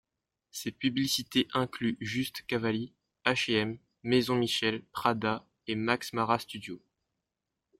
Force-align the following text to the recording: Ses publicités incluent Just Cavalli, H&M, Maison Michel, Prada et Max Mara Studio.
Ses 0.49 0.71
publicités 0.71 1.47
incluent 1.53 1.99
Just 2.01 2.41
Cavalli, 2.47 2.95
H&M, 3.27 3.77
Maison 4.01 4.35
Michel, 4.35 4.83
Prada 4.85 5.45
et 5.67 5.75
Max 5.75 6.13
Mara 6.13 6.39
Studio. 6.39 6.81